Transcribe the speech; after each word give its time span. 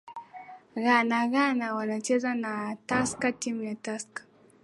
ghana 0.83 1.19
ghana 1.33 1.65
wanacheza 1.75 2.35
na 2.35 2.75
tusker 2.87 3.33
timu 3.39 3.63
ya 3.63 3.75
tusker 3.75 4.25